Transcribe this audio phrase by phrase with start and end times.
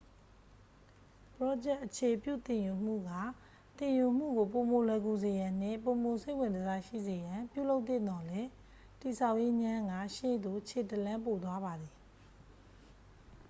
[1.35, 3.11] ပရောဂျက် အခြေပြုသင်ယူမှုက
[3.77, 8.49] သင်ယူမှုကို ပိုမိုလွယ်ကူစေရန်နှင့် ပိုမိုစိတ်ဝင်တစားရှိစေရန် ပြုလုပ်သင့်သော်လည်း
[9.01, 11.93] တည်ဆောက်ရေးငြမ်းက ရှေ့သို့ခြေတစ်လှမ်းပိုသွားပါသည်